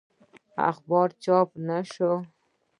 اخبار 0.69 1.09
چاپ 1.23 1.49
نه 1.67 1.79
شو. 1.91 2.11